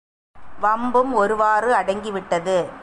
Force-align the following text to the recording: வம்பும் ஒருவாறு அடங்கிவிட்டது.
வம்பும் 0.61 1.11
ஒருவாறு 1.13 1.73
அடங்கிவிட்டது. 1.73 2.57